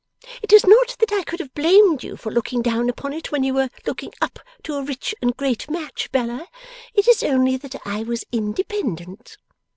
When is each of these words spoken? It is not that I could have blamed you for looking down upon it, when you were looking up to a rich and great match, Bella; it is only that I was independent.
It 0.41 0.51
is 0.51 0.65
not 0.65 0.95
that 0.99 1.11
I 1.13 1.21
could 1.21 1.39
have 1.39 1.53
blamed 1.53 2.03
you 2.03 2.17
for 2.17 2.31
looking 2.31 2.63
down 2.63 2.89
upon 2.89 3.13
it, 3.13 3.31
when 3.31 3.43
you 3.43 3.53
were 3.53 3.69
looking 3.85 4.11
up 4.19 4.39
to 4.63 4.73
a 4.73 4.81
rich 4.83 5.13
and 5.21 5.37
great 5.37 5.69
match, 5.69 6.11
Bella; 6.11 6.47
it 6.95 7.07
is 7.07 7.21
only 7.21 7.55
that 7.57 7.75
I 7.85 8.01
was 8.01 8.25
independent. 8.31 9.37